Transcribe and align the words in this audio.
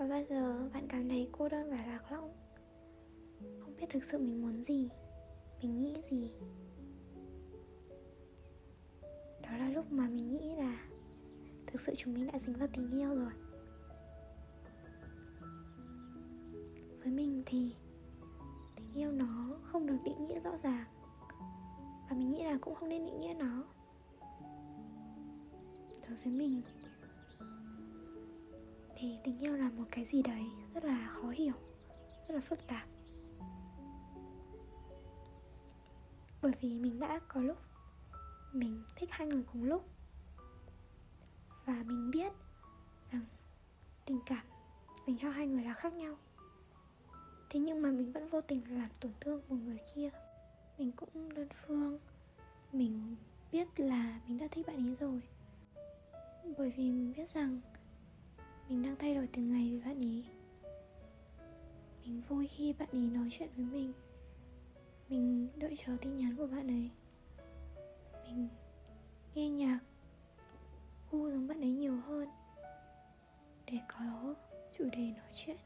có 0.00 0.06
bao 0.08 0.22
giờ, 0.22 0.68
bạn 0.74 0.86
cảm 0.88 1.08
thấy 1.08 1.28
cô 1.32 1.48
đơn 1.48 1.70
và 1.70 1.76
lạc 1.76 2.12
lõng. 2.12 2.32
Không 3.60 3.76
biết 3.76 3.86
thực 3.90 4.04
sự 4.04 4.18
mình 4.18 4.42
muốn 4.42 4.64
gì, 4.64 4.88
mình 5.62 5.80
nghĩ 5.80 5.96
gì. 6.10 6.30
Đó 9.42 9.56
là 9.58 9.68
lúc 9.68 9.92
mà 9.92 10.08
mình 10.08 10.36
nghĩ 10.36 10.54
là 10.56 10.88
thực 11.66 11.80
sự 11.80 11.92
chúng 11.96 12.14
mình 12.14 12.26
đã 12.26 12.38
dính 12.38 12.56
vào 12.56 12.68
tình 12.72 12.90
yêu 12.90 13.14
rồi. 13.14 13.32
Với 16.98 17.12
mình 17.12 17.42
thì 17.46 17.74
tình 18.76 18.92
yêu 18.94 19.12
nó 19.12 19.58
không 19.62 19.86
được 19.86 19.98
định 20.04 20.26
nghĩa 20.26 20.40
rõ 20.40 20.56
ràng. 20.56 20.86
Và 22.10 22.16
mình 22.16 22.30
nghĩ 22.30 22.44
là 22.44 22.58
cũng 22.60 22.74
không 22.74 22.88
nên 22.88 23.06
định 23.06 23.20
nghĩa 23.20 23.34
nó. 23.34 23.64
Đối 26.08 26.16
với 26.24 26.32
mình 26.32 26.62
thì 29.00 29.18
tình 29.24 29.38
yêu 29.38 29.56
là 29.56 29.70
một 29.70 29.84
cái 29.90 30.04
gì 30.04 30.22
đấy 30.22 30.44
rất 30.74 30.84
là 30.84 31.08
khó 31.08 31.28
hiểu, 31.28 31.54
rất 32.28 32.34
là 32.34 32.40
phức 32.40 32.66
tạp. 32.66 32.88
Bởi 36.42 36.52
vì 36.60 36.78
mình 36.78 37.00
đã 37.00 37.20
có 37.28 37.40
lúc 37.40 37.58
mình 38.52 38.84
thích 38.96 39.08
hai 39.12 39.26
người 39.26 39.44
cùng 39.52 39.64
lúc. 39.64 39.88
Và 41.64 41.82
mình 41.86 42.10
biết 42.10 42.32
rằng 43.12 43.24
tình 44.04 44.20
cảm 44.26 44.46
dành 45.06 45.18
cho 45.18 45.30
hai 45.30 45.46
người 45.46 45.64
là 45.64 45.74
khác 45.74 45.92
nhau. 45.92 46.16
Thế 47.50 47.60
nhưng 47.60 47.82
mà 47.82 47.90
mình 47.90 48.12
vẫn 48.12 48.28
vô 48.28 48.40
tình 48.40 48.78
làm 48.78 48.88
tổn 49.00 49.12
thương 49.20 49.42
một 49.48 49.56
người 49.56 49.78
kia. 49.94 50.10
Mình 50.78 50.92
cũng 50.92 51.34
đơn 51.34 51.48
phương. 51.66 51.98
Mình 52.72 53.16
biết 53.52 53.80
là 53.80 54.20
mình 54.26 54.38
đã 54.38 54.48
thích 54.50 54.66
bạn 54.66 54.76
ấy 54.76 54.94
rồi. 54.94 55.22
Bởi 56.58 56.70
vì 56.76 56.90
mình 56.90 57.12
biết 57.16 57.30
rằng 57.30 57.60
mình 58.70 58.82
đang 58.82 58.96
thay 58.96 59.14
đổi 59.14 59.28
từng 59.32 59.52
ngày 59.52 59.70
với 59.70 59.80
bạn 59.80 60.04
ấy 60.04 60.24
mình 62.04 62.22
vui 62.28 62.46
khi 62.46 62.72
bạn 62.72 62.88
ấy 62.92 63.06
nói 63.06 63.28
chuyện 63.30 63.48
với 63.56 63.64
mình. 63.64 63.92
Mình 65.08 65.48
đợi 65.56 65.74
chờ 65.76 65.96
tin 66.00 66.16
nhắn 66.16 66.36
của 66.36 66.46
bạn 66.46 66.66
ấy. 66.66 66.90
Mình 68.24 68.48
nghe 69.34 69.48
nhạc 69.48 69.78
gu 71.10 71.30
giống 71.30 71.48
bạn 71.48 71.60
ấy 71.60 71.70
nhiều 71.70 71.96
hơn. 72.00 72.28
Để 73.66 73.78
có 73.88 74.34
chủ 74.78 74.84
đề 74.92 75.12
nói 75.16 75.30
chuyện, 75.34 75.56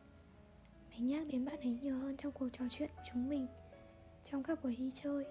mình 0.90 1.06
nhắc 1.06 1.26
đến 1.26 1.44
bạn 1.44 1.60
ấy 1.60 1.78
nhiều 1.82 1.98
hơn 1.98 2.16
trong 2.16 2.32
cuộc 2.32 2.48
trò 2.52 2.64
chuyện 2.70 2.90
của 2.96 3.02
chúng 3.12 3.28
mình, 3.28 3.46
trong 4.24 4.42
các 4.42 4.62
buổi 4.62 4.76
đi 4.76 4.90
chơi. 4.94 5.24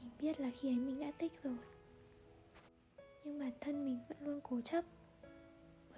Mình 0.00 0.10
biết 0.20 0.40
là 0.40 0.50
khi 0.60 0.68
ấy 0.68 0.76
mình 0.76 1.00
đã 1.00 1.12
thích 1.18 1.32
rồi. 1.42 1.58
Nhưng 3.24 3.38
bản 3.38 3.52
thân 3.60 3.84
mình 3.84 3.98
vẫn 4.08 4.18
luôn 4.20 4.40
cố 4.42 4.60
chấp 4.60 4.84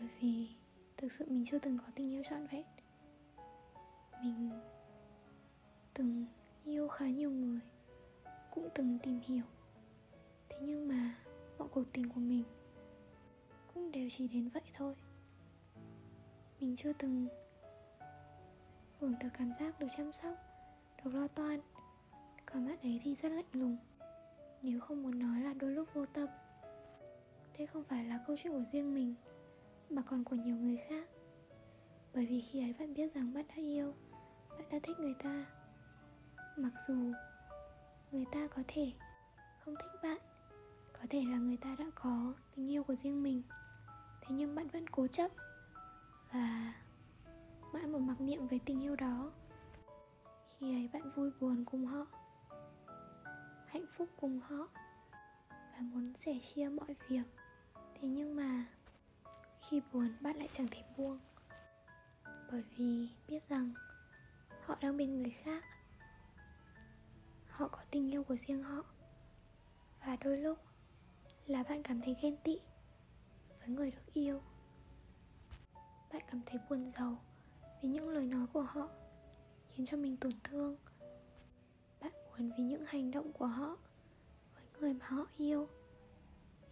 bởi 0.03 0.11
vì 0.20 0.48
thực 0.97 1.12
sự 1.12 1.25
mình 1.28 1.45
chưa 1.47 1.58
từng 1.58 1.78
có 1.78 1.84
tình 1.95 2.11
yêu 2.12 2.22
trọn 2.22 2.47
vẹn. 2.47 2.64
Mình 4.22 4.50
từng 5.95 6.27
yêu 6.64 6.89
khá 6.89 7.06
nhiều 7.06 7.31
người, 7.31 7.61
cũng 8.50 8.69
từng 8.75 8.98
tìm 9.03 9.20
hiểu. 9.20 9.45
Thế 10.48 10.56
nhưng 10.61 10.89
mà 10.89 11.14
mọi 11.58 11.69
cuộc 11.69 11.84
tình 11.92 12.08
của 12.08 12.20
mình 12.20 12.45
cũng 13.75 13.92
đều 13.92 14.08
chỉ 14.11 14.28
đến 14.28 14.48
vậy 14.48 14.62
thôi. 14.73 14.95
Mình 16.61 16.77
chưa 16.77 16.92
từng 16.92 17.27
hưởng 19.00 19.14
được 19.20 19.28
cảm 19.39 19.53
giác 19.61 19.80
được 19.80 19.89
chăm 19.97 20.12
sóc, 20.12 20.34
được 21.05 21.14
lo 21.14 21.28
toan. 21.28 21.61
Còn 22.47 22.67
mắt 22.67 22.83
ấy 22.83 23.00
thì 23.03 23.14
rất 23.14 23.33
lạnh 23.33 23.50
lùng, 23.53 23.77
nếu 24.62 24.80
không 24.80 25.03
muốn 25.03 25.19
nói 25.19 25.41
là 25.41 25.55
đôi 25.55 25.70
lúc 25.70 25.89
vô 25.95 26.06
tâm. 26.06 26.28
Đây 27.58 27.67
không 27.67 27.84
phải 27.84 28.05
là 28.05 28.25
câu 28.27 28.36
chuyện 28.36 28.53
của 28.53 28.64
riêng 28.73 28.95
mình 28.95 29.14
mà 29.95 30.03
còn 30.03 30.25
của 30.25 30.37
nhiều 30.37 30.57
người 30.57 30.77
khác. 30.89 31.09
Bởi 32.15 32.27
vì 32.27 32.41
khi 32.41 32.61
ấy 32.61 32.75
bạn 32.79 32.95
biết 32.95 33.15
rằng 33.15 33.35
bạn 33.35 33.47
đã 33.48 33.55
yêu, 33.55 33.95
bạn 34.51 34.69
đã 34.71 34.79
thích 34.83 34.98
người 34.98 35.15
ta. 35.23 35.47
Mặc 36.57 36.73
dù 36.89 37.12
người 38.13 38.25
ta 38.33 38.48
có 38.57 38.63
thể 38.69 38.92
không 39.64 39.75
thích 39.77 40.01
bạn, 40.02 40.19
có 40.92 41.01
thể 41.11 41.23
là 41.31 41.39
người 41.39 41.57
ta 41.57 41.77
đã 41.79 41.85
có 41.95 42.35
tình 42.57 42.70
yêu 42.70 42.85
của 42.85 42.95
riêng 42.95 43.23
mình, 43.23 43.42
thế 44.20 44.29
nhưng 44.31 44.55
bạn 44.55 44.69
vẫn 44.69 44.86
cố 44.89 45.07
chấp 45.07 45.31
và 46.33 46.75
mãi 47.73 47.86
một 47.86 47.98
mặc 47.98 48.20
niệm 48.20 48.47
về 48.47 48.58
tình 48.64 48.83
yêu 48.83 48.97
đó. 48.97 49.33
Khi 50.48 50.75
ấy 50.75 50.91
bạn 50.92 51.11
vui 51.14 51.31
buồn 51.41 51.64
cùng 51.64 51.86
họ, 51.86 52.07
hạnh 53.67 53.86
phúc 53.92 54.08
cùng 54.20 54.41
họ 54.41 54.69
và 55.73 55.79
muốn 55.81 56.13
sẻ 56.19 56.39
chia 56.42 56.69
mọi 56.69 56.97
việc. 57.08 57.25
Thế 57.75 58.08
nhưng 58.08 58.36
mà 58.36 58.67
khi 59.62 59.80
buồn 59.92 60.08
bạn 60.20 60.36
lại 60.36 60.48
chẳng 60.52 60.68
thể 60.70 60.83
buông. 60.96 61.18
Bởi 62.50 62.62
vì 62.77 63.08
biết 63.28 63.48
rằng 63.48 63.74
họ 64.64 64.77
đang 64.80 64.96
bên 64.96 65.23
người 65.23 65.30
khác. 65.30 65.64
Họ 67.48 67.68
có 67.68 67.78
tình 67.90 68.11
yêu 68.11 68.24
của 68.24 68.36
riêng 68.36 68.62
họ. 68.62 68.84
Và 70.06 70.17
đôi 70.24 70.39
lúc 70.39 70.58
là 71.46 71.62
bạn 71.62 71.83
cảm 71.83 72.01
thấy 72.01 72.17
ghen 72.22 72.36
tị 72.45 72.61
với 73.58 73.68
người 73.68 73.90
được 73.90 74.12
yêu. 74.12 74.42
Bạn 76.12 76.22
cảm 76.30 76.40
thấy 76.46 76.61
buồn 76.70 76.90
giàu 76.90 77.22
vì 77.83 77.89
những 77.89 78.08
lời 78.08 78.24
nói 78.24 78.46
của 78.52 78.62
họ 78.62 78.89
khiến 79.68 79.86
cho 79.86 79.96
mình 79.96 80.17
tổn 80.17 80.33
thương. 80.45 80.77
Bạn 82.01 82.12
buồn 82.12 82.51
vì 82.58 82.64
những 82.64 82.84
hành 82.86 83.11
động 83.11 83.33
của 83.33 83.46
họ 83.46 83.77
với 84.55 84.64
người 84.80 84.95
mà 84.95 85.06
họ 85.06 85.27
yêu 85.36 85.68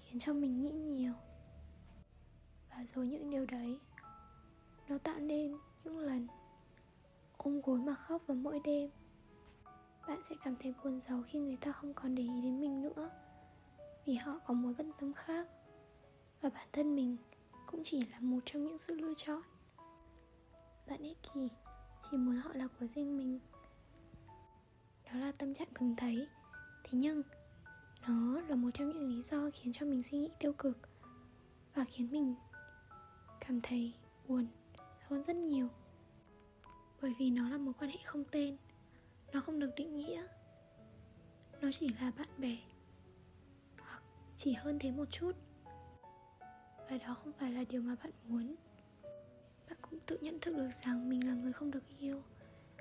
khiến 0.00 0.20
cho 0.20 0.32
mình 0.32 0.60
nghĩ 0.60 0.70
nhiều 0.70 1.14
và 2.70 2.84
rồi 2.94 3.06
những 3.06 3.30
điều 3.30 3.46
đấy, 3.46 3.78
nó 4.88 4.98
tạo 4.98 5.18
nên 5.18 5.56
những 5.84 5.98
lần 5.98 6.26
ôm 7.36 7.60
gối 7.60 7.78
mà 7.78 7.94
khóc 7.94 8.22
vào 8.26 8.34
mỗi 8.34 8.60
đêm. 8.64 8.90
Bạn 10.08 10.22
sẽ 10.28 10.36
cảm 10.44 10.56
thấy 10.56 10.74
buồn 10.84 11.00
giàu 11.00 11.22
khi 11.26 11.38
người 11.38 11.56
ta 11.60 11.72
không 11.72 11.94
còn 11.94 12.14
để 12.14 12.22
ý 12.22 12.42
đến 12.42 12.60
mình 12.60 12.82
nữa, 12.82 13.10
vì 14.06 14.14
họ 14.14 14.38
có 14.46 14.54
mối 14.54 14.74
bận 14.78 14.92
tâm 15.00 15.12
khác. 15.12 15.48
Và 16.40 16.50
bản 16.50 16.68
thân 16.72 16.96
mình 16.96 17.16
cũng 17.66 17.80
chỉ 17.84 18.00
là 18.12 18.20
một 18.20 18.40
trong 18.44 18.64
những 18.64 18.78
sự 18.78 18.94
lựa 18.94 19.14
chọn. 19.16 19.42
Bạn 20.88 21.02
ích 21.02 21.18
kỷ, 21.22 21.48
chỉ 22.10 22.16
muốn 22.16 22.36
họ 22.36 22.50
là 22.54 22.68
của 22.80 22.86
riêng 22.86 23.16
mình. 23.16 23.40
Đó 25.04 25.18
là 25.18 25.32
tâm 25.32 25.54
trạng 25.54 25.68
thường 25.74 25.96
thấy, 25.96 26.28
thế 26.84 26.98
nhưng 26.98 27.22
nó 28.08 28.40
là 28.40 28.56
một 28.56 28.70
trong 28.74 28.88
những 28.88 29.08
lý 29.08 29.22
do 29.22 29.50
khiến 29.54 29.72
cho 29.72 29.86
mình 29.86 30.02
suy 30.02 30.18
nghĩ 30.18 30.30
tiêu 30.38 30.52
cực 30.52 30.78
và 31.74 31.84
khiến 31.84 32.08
mình 32.10 32.34
cảm 33.50 33.60
thấy 33.62 33.92
buồn 34.28 34.46
hơn 35.02 35.22
rất 35.22 35.36
nhiều. 35.36 35.68
Bởi 37.02 37.14
vì 37.18 37.30
nó 37.30 37.48
là 37.48 37.58
một 37.58 37.72
quan 37.78 37.90
hệ 37.90 37.98
không 38.04 38.24
tên, 38.24 38.56
nó 39.32 39.40
không 39.40 39.58
được 39.58 39.70
định 39.76 39.96
nghĩa. 39.96 40.26
Nó 41.60 41.70
chỉ 41.72 41.88
là 42.00 42.12
bạn 42.18 42.28
bè, 42.38 42.56
hoặc 43.78 44.02
chỉ 44.36 44.52
hơn 44.52 44.78
thế 44.78 44.90
một 44.90 45.04
chút. 45.10 45.32
Và 46.90 46.98
đó 46.98 47.14
không 47.14 47.32
phải 47.32 47.52
là 47.52 47.64
điều 47.68 47.82
mà 47.82 47.94
bạn 48.04 48.12
muốn. 48.28 48.54
Bạn 49.68 49.78
cũng 49.82 49.98
tự 50.06 50.18
nhận 50.20 50.40
thức 50.40 50.56
được 50.56 50.70
rằng 50.84 51.08
mình 51.08 51.28
là 51.28 51.34
người 51.34 51.52
không 51.52 51.70
được 51.70 51.84
yêu, 51.98 52.22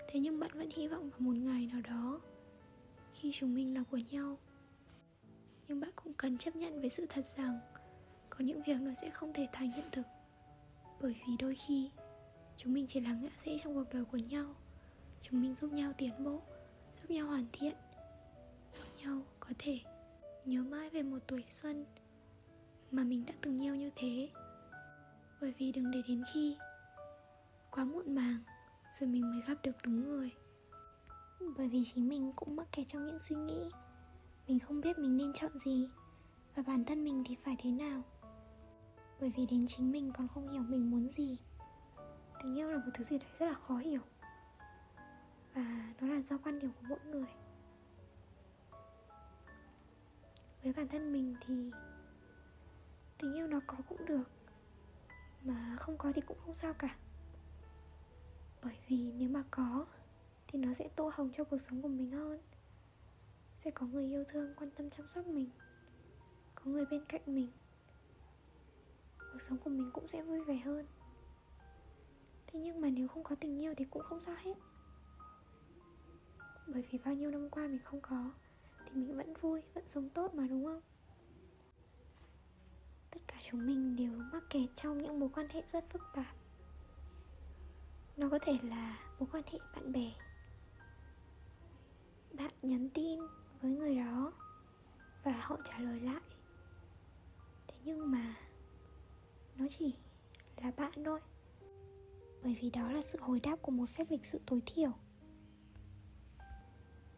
thế 0.09 0.19
nhưng 0.19 0.39
bạn 0.39 0.51
vẫn 0.53 0.69
hy 0.73 0.87
vọng 0.87 1.09
vào 1.09 1.19
một 1.19 1.35
ngày 1.37 1.69
nào 1.73 1.81
đó 1.81 2.19
khi 3.13 3.31
chúng 3.33 3.55
mình 3.55 3.73
là 3.73 3.83
của 3.91 3.99
nhau. 4.11 4.37
Nhưng 5.67 5.79
bạn 5.79 5.91
cũng 5.95 6.13
cần 6.13 6.37
chấp 6.37 6.55
nhận 6.55 6.81
với 6.81 6.89
sự 6.89 7.05
thật 7.09 7.25
rằng 7.25 7.59
có 8.29 8.39
những 8.39 8.61
việc 8.63 8.77
nó 8.81 8.91
sẽ 8.93 9.09
không 9.09 9.33
thể 9.33 9.47
thành 9.53 9.71
hiện 9.71 9.85
thực 9.91 10.03
bởi 11.01 11.15
vì 11.27 11.37
đôi 11.37 11.55
khi, 11.55 11.91
chúng 12.57 12.73
mình 12.73 12.85
chỉ 12.87 12.99
là 12.99 13.13
ngã 13.13 13.29
rẽ 13.45 13.57
trong 13.63 13.75
cuộc 13.75 13.93
đời 13.93 14.05
của 14.05 14.17
nhau. 14.17 14.55
Chúng 15.21 15.41
mình 15.41 15.55
giúp 15.55 15.73
nhau 15.73 15.93
tiến 15.97 16.23
bộ, 16.23 16.41
giúp 16.95 17.09
nhau 17.09 17.27
hoàn 17.27 17.45
thiện, 17.51 17.75
giúp 18.71 18.83
nhau 19.03 19.21
có 19.39 19.49
thể 19.59 19.79
nhớ 20.45 20.63
mãi 20.63 20.89
về 20.89 21.03
một 21.03 21.19
tuổi 21.27 21.43
xuân 21.49 21.85
mà 22.91 23.03
mình 23.03 23.25
đã 23.25 23.33
từng 23.41 23.61
yêu 23.61 23.75
như 23.75 23.89
thế. 23.95 24.29
Bởi 25.41 25.53
vì 25.57 25.71
đừng 25.71 25.91
để 25.91 26.01
đến 26.07 26.23
khi 26.33 26.57
quá 27.71 27.83
muộn 27.83 28.15
màng 28.15 28.43
rồi 28.93 29.09
mình 29.09 29.31
mới 29.31 29.41
gặp 29.47 29.55
được 29.63 29.75
đúng 29.83 30.09
người. 30.09 30.31
Bởi 31.57 31.69
vì 31.69 31.83
chính 31.85 32.09
mình 32.09 32.33
cũng 32.35 32.55
mắc 32.55 32.67
kẹt 32.71 32.87
trong 32.87 33.07
những 33.07 33.19
suy 33.19 33.35
nghĩ. 33.35 33.69
Mình 34.47 34.59
không 34.59 34.81
biết 34.81 34.97
mình 34.97 35.17
nên 35.17 35.33
chọn 35.33 35.59
gì 35.59 35.89
và 36.55 36.63
bản 36.67 36.85
thân 36.85 37.03
mình 37.03 37.23
thì 37.25 37.35
phải 37.43 37.55
thế 37.59 37.71
nào 37.71 38.03
bởi 39.19 39.33
vì 39.35 39.45
đến 39.45 39.65
chính 39.67 39.91
mình 39.91 40.11
còn 40.17 40.27
không 40.27 40.49
hiểu 40.49 40.61
mình 40.61 40.91
muốn 40.91 41.09
gì. 41.09 41.37
Tình 42.43 42.57
yêu 42.57 42.71
là 42.71 42.77
một 42.77 42.91
thứ 42.93 43.03
gì 43.03 43.17
đấy 43.17 43.29
rất 43.39 43.45
là 43.45 43.53
khó 43.53 43.77
hiểu. 43.77 44.01
Và 45.53 45.93
nó 46.01 46.07
là 46.07 46.21
do 46.21 46.37
quan 46.37 46.59
điểm 46.59 46.71
của 46.73 46.85
mỗi 46.89 46.99
người. 47.05 47.29
Với 50.63 50.73
bản 50.73 50.87
thân 50.87 51.13
mình 51.13 51.35
thì 51.45 51.71
tình 53.17 53.33
yêu 53.33 53.47
nó 53.47 53.59
có 53.67 53.77
cũng 53.89 54.05
được, 54.05 54.31
mà 55.43 55.75
không 55.79 55.97
có 55.97 56.11
thì 56.15 56.21
cũng 56.21 56.37
không 56.45 56.55
sao 56.55 56.73
cả. 56.73 56.95
Bởi 58.63 58.77
vì 58.87 59.11
nếu 59.11 59.29
mà 59.29 59.43
có, 59.51 59.85
thì 60.47 60.59
nó 60.59 60.73
sẽ 60.73 60.89
tô 60.95 61.11
hồng 61.13 61.31
cho 61.37 61.43
cuộc 61.43 61.57
sống 61.57 61.81
của 61.81 61.87
mình 61.87 62.11
hơn. 62.11 62.41
Sẽ 63.57 63.71
có 63.71 63.85
người 63.85 64.05
yêu 64.05 64.23
thương 64.27 64.53
quan 64.55 64.71
tâm 64.71 64.89
chăm 64.89 65.07
sóc 65.07 65.27
mình, 65.27 65.49
có 66.55 66.71
người 66.71 66.85
bên 66.85 67.05
cạnh 67.05 67.21
mình 67.25 67.51
cuộc 69.33 69.41
sống 69.41 69.57
của 69.57 69.69
mình 69.69 69.91
cũng 69.93 70.07
sẽ 70.07 70.23
vui 70.23 70.43
vẻ 70.43 70.57
hơn. 70.57 70.85
Thế 72.47 72.59
nhưng 72.59 72.81
mà 72.81 72.89
nếu 72.89 73.07
không 73.07 73.23
có 73.23 73.35
tình 73.35 73.61
yêu 73.61 73.73
thì 73.77 73.85
cũng 73.85 74.03
không 74.03 74.19
sao 74.19 74.35
hết. 74.39 74.53
Bởi 76.67 76.83
vì 76.91 76.99
bao 77.05 77.13
nhiêu 77.13 77.31
năm 77.31 77.49
qua 77.49 77.67
mình 77.67 77.79
không 77.83 78.01
có, 78.01 78.31
thì 78.85 78.91
mình 78.93 79.17
vẫn 79.17 79.33
vui, 79.33 79.61
vẫn 79.73 79.87
sống 79.87 80.09
tốt 80.09 80.33
mà, 80.33 80.47
đúng 80.47 80.65
không? 80.65 80.81
Tất 83.11 83.19
cả 83.27 83.35
chúng 83.51 83.67
mình 83.67 83.95
đều 83.95 84.11
mắc 84.11 84.43
kẹt 84.49 84.69
trong 84.75 85.01
những 85.01 85.19
mối 85.19 85.29
quan 85.33 85.49
hệ 85.49 85.63
rất 85.67 85.85
phức 85.89 86.01
tạp. 86.15 86.35
Nó 88.17 88.29
có 88.29 88.39
thể 88.39 88.57
là 88.63 88.99
mối 89.19 89.29
quan 89.31 89.43
hệ 89.51 89.59
bạn 89.75 89.91
bè, 89.91 90.11
bạn 92.33 92.51
nhắn 92.61 92.89
tin 92.89 93.19
với 93.61 93.71
người 93.71 93.95
đó 93.95 94.33
và 95.23 95.31
họ 95.31 95.57
trả 95.63 95.79
lời 95.79 95.99
lại. 95.99 96.21
Thế 97.67 97.75
nhưng 97.83 98.11
mà 98.11 98.35
nó 99.59 99.65
chỉ 99.69 99.93
là 100.57 100.71
bạn 100.77 101.03
thôi. 101.05 101.19
Bởi 102.43 102.57
vì 102.61 102.69
đó 102.69 102.91
là 102.91 103.01
sự 103.01 103.19
hồi 103.21 103.39
đáp 103.39 103.55
của 103.61 103.71
một 103.71 103.89
phép 103.89 104.07
lịch 104.09 104.25
sự 104.25 104.39
tối 104.45 104.61
thiểu. 104.65 104.91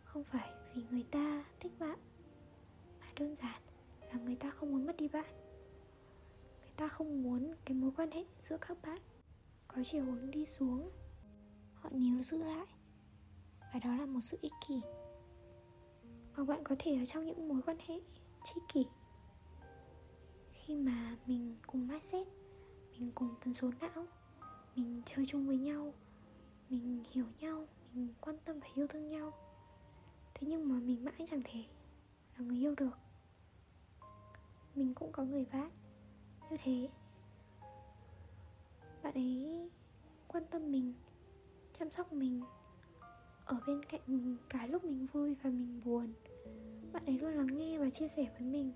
Không 0.03 0.23
phải 0.23 0.49
vì 0.75 0.83
người 0.91 1.03
ta 1.11 1.45
thích 1.59 1.71
bạn, 1.79 1.99
mà 2.99 3.05
đơn 3.19 3.35
giản 3.35 3.61
là 4.01 4.19
người 4.19 4.35
ta 4.35 4.49
không 4.51 4.71
muốn 4.71 4.85
mất 4.85 4.97
đi 4.97 5.07
bạn. 5.07 5.33
Người 6.61 6.73
ta 6.75 6.87
không 6.87 7.23
muốn 7.23 7.53
cái 7.65 7.77
mối 7.77 7.91
quan 7.97 8.11
hệ 8.11 8.25
giữa 8.41 8.57
các 8.61 8.81
bạn 8.81 9.01
có 9.67 9.83
chiều 9.85 10.05
hướng 10.05 10.31
đi 10.31 10.45
xuống. 10.45 10.91
Họ 11.73 11.89
níu 11.89 12.21
giữ 12.21 12.37
lại. 12.37 12.65
Và 13.73 13.79
đó 13.83 13.95
là 13.95 14.05
một 14.05 14.21
sự 14.21 14.37
ích 14.41 14.53
kỷ. 14.67 14.81
Hoặc 16.33 16.43
bạn 16.43 16.63
có 16.63 16.75
thể 16.79 16.95
ở 16.95 17.05
trong 17.05 17.25
những 17.25 17.47
mối 17.47 17.61
quan 17.65 17.77
hệ 17.87 17.95
tri 18.43 18.61
kỷ 18.73 18.85
khi 20.65 20.75
mà 20.75 21.17
mình 21.25 21.55
cùng 21.67 21.87
mindset 21.87 22.27
mình 22.99 23.11
cùng 23.15 23.35
tần 23.43 23.53
số 23.53 23.71
não, 23.79 24.05
mình 24.75 25.01
chơi 25.05 25.25
chung 25.25 25.47
với 25.47 25.57
nhau, 25.57 25.93
mình 26.69 27.03
hiểu 27.11 27.25
nhau, 27.39 27.67
mình 27.93 28.13
quan 28.21 28.37
tâm 28.45 28.59
và 28.59 28.67
yêu 28.75 28.87
thương 28.87 29.07
nhau. 29.07 29.31
Thế 30.33 30.47
nhưng 30.47 30.69
mà 30.69 30.79
mình 30.79 31.05
mãi 31.05 31.25
chẳng 31.31 31.41
thể 31.45 31.63
là 32.37 32.45
người 32.45 32.57
yêu 32.57 32.75
được. 32.77 32.97
Mình 34.75 34.93
cũng 34.93 35.11
có 35.11 35.23
người 35.23 35.45
bạn, 35.45 35.69
như 36.49 36.57
thế. 36.63 36.89
Bạn 39.03 39.13
ấy 39.13 39.69
quan 40.27 40.43
tâm 40.51 40.71
mình, 40.71 40.93
chăm 41.79 41.91
sóc 41.91 42.13
mình, 42.13 42.41
ở 43.45 43.57
bên 43.67 43.85
cạnh 43.85 44.01
mình 44.07 44.37
cả 44.49 44.67
lúc 44.67 44.83
mình 44.83 45.07
vui 45.13 45.35
và 45.43 45.49
mình 45.49 45.81
buồn. 45.85 46.13
Bạn 46.93 47.05
ấy 47.05 47.19
luôn 47.19 47.33
lắng 47.33 47.57
nghe 47.57 47.77
và 47.77 47.89
chia 47.89 48.07
sẻ 48.07 48.25
với 48.37 48.47
mình 48.47 48.73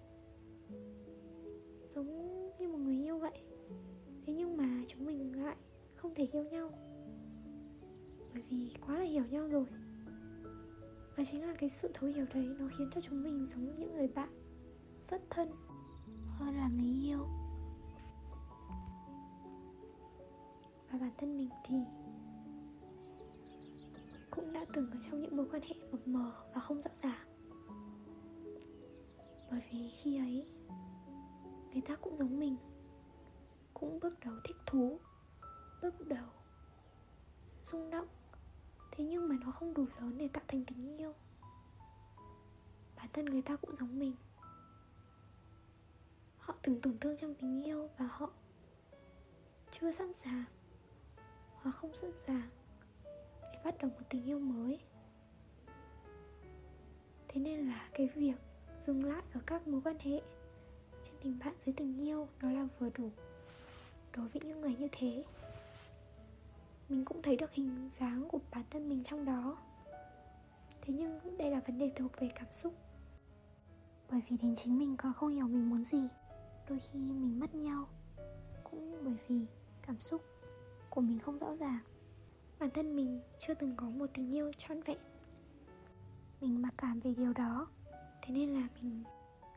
giống 1.95 2.51
như 2.59 2.67
một 2.67 2.77
người 2.77 2.95
yêu 2.95 3.17
vậy. 3.17 3.39
Thế 4.25 4.33
nhưng 4.33 4.57
mà 4.57 4.83
chúng 4.87 5.05
mình 5.05 5.43
lại 5.45 5.55
không 5.95 6.15
thể 6.15 6.27
yêu 6.31 6.43
nhau. 6.43 6.69
Bởi 8.33 8.43
vì 8.49 8.73
quá 8.85 8.95
là 8.95 9.03
hiểu 9.03 9.23
nhau 9.25 9.47
rồi. 9.47 9.65
Và 11.15 11.23
chính 11.25 11.41
là 11.41 11.55
cái 11.59 11.69
sự 11.69 11.91
thấu 11.93 12.09
hiểu 12.09 12.25
đấy 12.33 12.45
nó 12.59 12.67
khiến 12.77 12.89
cho 12.91 13.01
chúng 13.01 13.23
mình 13.23 13.45
giống 13.45 13.79
những 13.79 13.93
người 13.93 14.07
bạn 14.07 14.29
rất 15.01 15.21
thân 15.29 15.49
hơn 16.27 16.55
là 16.55 16.69
người 16.69 17.03
yêu. 17.03 17.27
Và 20.91 20.97
bản 20.99 21.11
thân 21.17 21.37
mình 21.37 21.49
thì 21.65 21.75
cũng 24.31 24.53
đã 24.53 24.65
từng 24.73 24.91
ở 24.91 24.97
trong 25.09 25.21
những 25.21 25.37
mối 25.37 25.45
quan 25.51 25.61
hệ 25.61 25.75
mập 25.91 26.07
mờ 26.07 26.31
và 26.53 26.61
không 26.61 26.81
rõ 26.81 26.91
ràng. 27.03 27.27
Bởi 29.51 29.61
vì 29.71 29.89
khi 29.89 30.17
ấy 30.17 30.45
người 31.75 31.83
ta 31.87 31.95
cũng 31.95 32.17
giống 32.17 32.39
mình. 32.39 32.57
Cũng 33.73 33.99
bước 33.99 34.19
đầu 34.25 34.35
thích 34.43 34.55
thú, 34.65 34.99
bước 35.81 36.07
đầu 36.07 36.27
rung 37.63 37.89
động. 37.89 38.07
Thế 38.91 39.03
nhưng 39.03 39.29
mà 39.29 39.35
nó 39.45 39.51
không 39.51 39.73
đủ 39.73 39.85
lớn 39.99 40.17
để 40.17 40.27
tạo 40.27 40.43
thành 40.47 40.65
tình 40.65 40.97
yêu. 40.97 41.13
Bản 42.95 43.07
thân 43.13 43.25
người 43.25 43.41
ta 43.41 43.55
cũng 43.55 43.75
giống 43.75 43.99
mình. 43.99 44.15
Họ 46.37 46.55
từng 46.61 46.81
tổn 46.81 46.97
thương 46.97 47.17
trong 47.17 47.35
tình 47.35 47.63
yêu 47.63 47.89
và 47.97 48.05
họ 48.11 48.29
chưa 49.71 49.91
sẵn 49.91 50.13
sàng. 50.13 50.43
Hoặc 51.55 51.71
không 51.71 51.95
sẵn 51.95 52.11
sàng 52.27 52.49
để 53.41 53.59
bắt 53.63 53.75
đầu 53.79 53.91
một 53.91 54.05
tình 54.09 54.25
yêu 54.25 54.39
mới. 54.39 54.79
Thế 57.27 57.41
nên 57.41 57.67
là 57.67 57.89
cái 57.93 58.07
việc 58.15 58.35
dừng 58.79 59.03
lại 59.03 59.23
ở 59.33 59.39
các 59.45 59.67
mối 59.67 59.81
quan 59.81 59.99
hệ 59.99 60.21
tình 61.25 61.39
bạn 61.39 61.53
dưới 61.65 61.73
tình 61.77 61.97
yêu, 61.97 62.27
nó 62.41 62.51
là 62.51 62.67
vừa 62.79 62.89
đủ 62.89 63.09
đối 64.15 64.27
với 64.27 64.41
những 64.45 64.61
người 64.61 64.75
như 64.75 64.87
thế. 64.91 65.25
Mình 66.89 67.05
cũng 67.05 67.21
thấy 67.21 67.37
được 67.37 67.51
hình 67.51 67.89
dáng 67.99 68.27
của 68.29 68.39
bản 68.51 68.63
thân 68.69 68.89
mình 68.89 69.03
trong 69.03 69.25
đó. 69.25 69.57
Thế 70.81 70.93
nhưng 70.93 71.37
đây 71.37 71.51
là 71.51 71.59
vấn 71.59 71.77
đề 71.77 71.91
thuộc 71.95 72.11
về 72.19 72.29
cảm 72.35 72.51
xúc. 72.51 72.73
Bởi 74.11 74.21
vì 74.29 74.37
đến 74.41 74.55
chính 74.55 74.79
mình 74.79 74.97
còn 74.97 75.13
không 75.13 75.29
hiểu 75.29 75.47
mình 75.47 75.69
muốn 75.69 75.83
gì, 75.83 76.09
đôi 76.69 76.79
khi 76.79 76.99
mình 76.99 77.39
mất 77.39 77.55
nhau. 77.55 77.87
Cũng 78.63 79.03
bởi 79.03 79.17
vì 79.27 79.45
cảm 79.81 79.99
xúc 79.99 80.21
của 80.89 81.01
mình 81.01 81.19
không 81.19 81.39
rõ 81.39 81.55
ràng. 81.55 81.79
Bản 82.59 82.69
thân 82.69 82.95
mình 82.95 83.21
chưa 83.39 83.53
từng 83.53 83.75
có 83.75 83.89
một 83.89 84.07
tình 84.13 84.35
yêu 84.35 84.51
trọn 84.57 84.81
vẹn. 84.81 84.97
Mình 86.41 86.61
mặc 86.61 86.73
cảm 86.77 86.99
về 86.99 87.13
điều 87.17 87.33
đó, 87.33 87.67
thế 88.21 88.33
nên 88.33 88.53
là 88.53 88.67
mình 88.81 89.03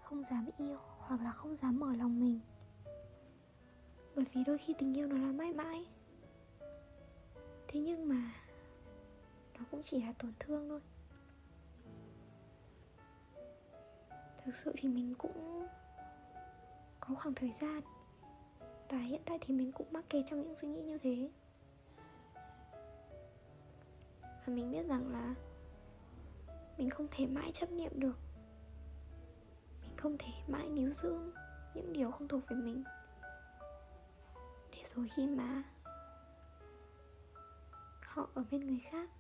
không 0.05 0.25
dám 0.25 0.47
yêu 0.59 0.79
hoặc 1.09 1.21
là 1.23 1.31
không 1.31 1.57
dám 1.57 1.81
mở 1.81 1.95
lòng 1.95 2.21
mình. 2.21 2.41
Bởi 4.17 4.25
vì 4.33 4.45
đôi 4.45 4.59
khi 4.59 4.75
tình 4.79 4.97
yêu 4.97 5.07
nó 5.07 5.17
là 5.17 5.33
mãi 5.33 5.53
mãi. 5.53 5.87
Thế 7.69 7.81
nhưng 7.81 8.09
mà 8.09 8.33
nó 9.59 9.65
cũng 9.71 9.83
chỉ 9.83 10.03
là 10.03 10.13
tổn 10.13 10.33
thương 10.39 10.69
thôi. 10.69 10.81
Thực 14.45 14.57
sự 14.57 14.73
thì 14.77 14.89
mình 14.89 15.15
cũng 15.19 15.67
có 17.01 17.15
khoảng 17.15 17.35
thời 17.35 17.53
gian 17.61 17.81
và 18.89 18.99
hiện 18.99 19.21
tại 19.25 19.39
thì 19.41 19.55
mình 19.55 19.73
cũng 19.73 19.93
mắc 19.93 20.05
kẹt 20.11 20.25
trong 20.27 20.41
những 20.41 20.57
suy 20.57 20.69
nghĩ 20.69 20.83
như 20.83 20.99
thế. 20.99 21.31
Và 24.23 24.55
mình 24.55 24.71
biết 24.71 24.87
rằng 24.87 25.13
là 25.13 25.35
mình 26.79 26.91
không 26.91 27.07
thể 27.11 27.27
mãi 27.27 27.51
chấp 27.53 27.71
niệm 27.71 28.01
được 28.01 28.19
không 29.99 30.19
thể 30.19 30.33
mãi 30.49 30.69
níu 30.69 30.93
giữ 30.93 31.33
những 31.75 31.93
điều 31.93 32.11
không 32.11 32.29
thuộc 32.29 32.43
về 32.49 32.56
mình. 32.56 32.85
Để 34.71 34.83
rồi 34.85 35.09
khi 35.17 35.27
mà 35.27 35.62
họ 38.02 38.28
ở 38.35 38.45
bên 38.50 38.67
người 38.67 38.81
khác, 38.90 39.11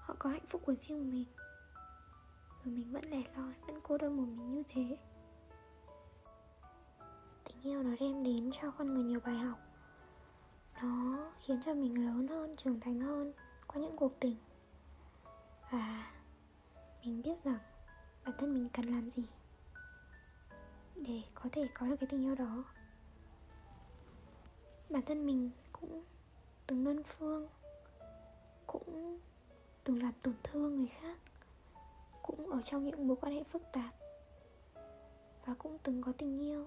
họ 0.00 0.14
có 0.18 0.30
hạnh 0.30 0.46
phúc 0.46 0.62
của 0.66 0.74
riêng 0.74 1.10
mình, 1.10 1.24
rồi 2.64 2.74
mình 2.74 2.92
vẫn 2.92 3.04
lẻ 3.04 3.22
loi, 3.36 3.54
vẫn 3.66 3.80
cô 3.82 3.98
đơn 3.98 4.16
một 4.16 4.22
mình 4.22 4.50
như 4.50 4.62
thế. 4.68 4.98
Tình 7.44 7.62
yêu 7.62 7.82
nó 7.82 7.90
đem 8.00 8.24
đến 8.24 8.50
cho 8.60 8.70
con 8.70 8.94
người 8.94 9.02
nhiều 9.02 9.20
bài 9.20 9.36
học. 9.36 9.58
Nó 10.82 11.32
khiến 11.40 11.62
cho 11.66 11.74
mình 11.74 12.06
lớn 12.06 12.28
hơn, 12.28 12.56
trưởng 12.56 12.80
thành 12.80 13.00
hơn 13.00 13.32
qua 13.66 13.82
những 13.82 13.96
cuộc 13.96 14.20
tình. 14.20 14.36
Và 15.70 16.12
mình 17.02 17.22
biết 17.22 17.44
rằng 17.44 17.58
bản 18.24 18.34
thân 18.38 18.54
mình 18.54 18.68
cần 18.72 18.86
làm 18.86 19.10
gì 19.10 19.26
để 21.06 21.22
có 21.34 21.50
thể 21.52 21.68
có 21.74 21.86
được 21.86 21.96
cái 22.00 22.06
tình 22.10 22.22
yêu 22.22 22.34
đó. 22.34 22.64
Bản 24.90 25.02
thân 25.06 25.26
mình 25.26 25.50
cũng 25.72 26.04
từng 26.66 26.84
đơn 26.84 27.02
phương, 27.02 27.48
cũng 28.66 29.18
từng 29.84 30.02
làm 30.02 30.12
tổn 30.22 30.34
thương 30.42 30.76
người 30.76 30.90
khác, 31.00 31.18
cũng 32.22 32.50
ở 32.50 32.62
trong 32.62 32.84
những 32.84 33.08
mối 33.08 33.16
quan 33.20 33.34
hệ 33.34 33.42
phức 33.42 33.62
tạp 33.72 33.94
và 35.46 35.54
cũng 35.58 35.78
từng 35.82 36.02
có 36.02 36.12
tình 36.18 36.42
yêu. 36.42 36.66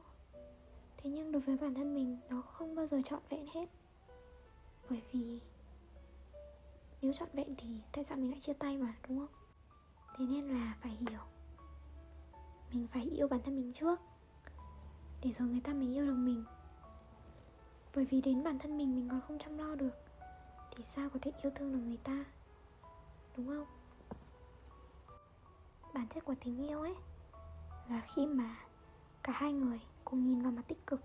Thế 0.97 1.09
nhưng 1.09 1.31
đối 1.31 1.41
với 1.41 1.57
bản 1.57 1.73
thân 1.73 1.95
mình, 1.95 2.17
nó 2.29 2.41
không 2.41 2.75
bao 2.75 2.87
giờ 2.87 3.01
trọn 3.05 3.19
vẹn 3.29 3.47
hết. 3.53 3.69
Bởi 4.89 5.01
vì 5.11 5.39
nếu 7.01 7.13
trọn 7.13 7.29
vẹn 7.33 7.55
thì 7.57 7.81
tại 7.91 8.03
sao 8.03 8.17
mình 8.17 8.31
lại 8.31 8.39
chia 8.39 8.53
tay 8.53 8.77
mà, 8.77 8.95
đúng 9.07 9.19
không? 9.19 9.35
Thế 10.17 10.25
nên 10.25 10.49
là 10.49 10.77
phải 10.81 10.91
hiểu, 10.91 11.19
mình 12.73 12.87
phải 12.87 13.03
yêu 13.03 13.27
bản 13.27 13.41
thân 13.43 13.55
mình 13.55 13.73
trước 13.73 13.99
để 15.23 15.31
rồi 15.31 15.47
người 15.47 15.61
ta 15.63 15.73
mới 15.73 15.87
yêu 15.87 16.05
được 16.05 16.15
mình. 16.15 16.45
Bởi 17.95 18.05
vì 18.05 18.21
đến 18.21 18.43
bản 18.43 18.59
thân 18.59 18.77
mình 18.77 18.95
mình 18.95 19.09
còn 19.09 19.21
không 19.21 19.39
chăm 19.39 19.57
lo 19.57 19.75
được, 19.75 19.93
thì 20.71 20.83
sao 20.83 21.09
có 21.09 21.19
thể 21.21 21.31
yêu 21.43 21.51
thương 21.55 21.73
được 21.73 21.79
người 21.79 21.97
ta? 21.97 22.25
Đúng 23.37 23.47
không? 23.47 23.65
Bản 25.93 26.07
chất 26.07 26.25
của 26.25 26.35
tình 26.43 26.67
yêu 26.67 26.81
ấy 26.81 26.95
là 27.89 28.01
khi 28.15 28.25
mà 28.25 28.55
cả 29.23 29.33
hai 29.33 29.53
người 29.53 29.81
cùng 30.05 30.23
nhìn 30.23 30.41
vào 30.41 30.51
mặt 30.51 30.61
tích 30.67 30.87
cực. 30.87 31.01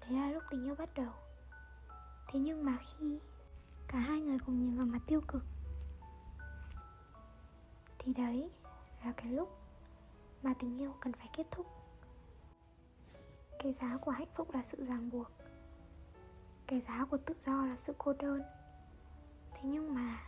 Đấy 0.00 0.10
là 0.12 0.30
lúc 0.30 0.42
tình 0.50 0.64
yêu 0.64 0.74
bắt 0.74 0.88
đầu. 0.94 1.12
Thế 2.28 2.40
nhưng 2.40 2.64
mà 2.64 2.78
khi 2.82 3.20
cả 3.88 3.98
hai 3.98 4.20
người 4.20 4.38
cùng 4.46 4.60
nhìn 4.60 4.76
vào 4.76 4.86
mặt 4.86 5.02
tiêu 5.06 5.20
cực, 5.28 5.42
thì 7.98 8.14
đấy 8.14 8.50
là 9.04 9.12
cái 9.16 9.26
lúc 9.26 9.58
mà 10.42 10.54
tình 10.58 10.78
yêu 10.80 10.94
cần 11.00 11.12
phải 11.12 11.28
kết 11.36 11.46
thúc 11.50 11.81
cái 13.62 13.72
giá 13.72 13.96
của 13.96 14.10
hạnh 14.10 14.28
phúc 14.34 14.54
là 14.54 14.62
sự 14.62 14.84
ràng 14.84 15.10
buộc. 15.10 15.30
Cái 16.66 16.80
giá 16.80 17.04
của 17.10 17.16
tự 17.16 17.34
do 17.46 17.66
là 17.66 17.76
sự 17.76 17.94
cô 17.98 18.12
đơn. 18.12 18.42
Thế 19.52 19.60
nhưng 19.62 19.94
mà, 19.94 20.18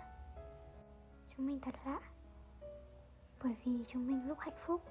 chúng 1.37 1.47
mình 1.47 1.61
thật 1.61 1.75
lạ. 1.85 2.00
Bởi 3.43 3.57
vì 3.64 3.85
chúng 3.88 4.07
mình 4.07 4.29
lúc 4.29 4.38
hạnh 4.38 4.59
phúc 4.67 4.83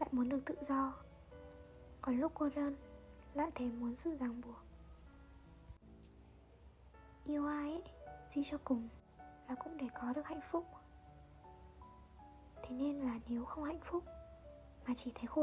lại 0.00 0.08
muốn 0.12 0.28
được 0.28 0.40
tự 0.46 0.54
do. 0.60 0.94
Còn 2.02 2.20
lúc 2.20 2.32
cô 2.34 2.48
đơn 2.56 2.76
lại 3.34 3.50
thèm 3.54 3.80
muốn 3.80 3.96
sự 3.96 4.16
ràng 4.16 4.40
buộc. 4.40 4.58
Yêu 7.24 7.46
ai 7.46 7.70
ấy 7.70 7.82
suy 8.28 8.44
cho 8.44 8.58
cùng 8.64 8.88
là 9.48 9.54
cũng 9.54 9.76
để 9.76 9.86
có 9.94 10.12
được 10.12 10.26
hạnh 10.26 10.40
phúc. 10.50 10.66
Thế 12.62 12.76
nên 12.76 13.00
là 13.00 13.18
nếu 13.28 13.44
không 13.44 13.64
hạnh 13.64 13.80
phúc 13.82 14.04
mà 14.86 14.94
chỉ 14.96 15.12
thấy 15.14 15.26
khổ 15.26 15.32